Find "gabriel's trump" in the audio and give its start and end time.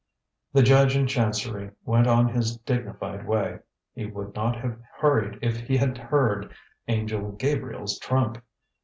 7.33-8.41